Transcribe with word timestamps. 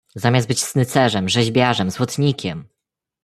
"zamiast 0.15 0.47
być 0.47 0.63
snycerzem, 0.63 1.29
rzeźbiarzem, 1.29 1.91
złotnikiem!" 1.91 2.67